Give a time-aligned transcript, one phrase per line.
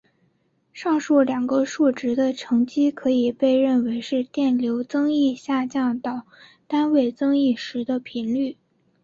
[0.73, 6.23] 上述两个数值的乘积可以被认为是电流增益下降到
[6.65, 8.57] 单位增益时的频率。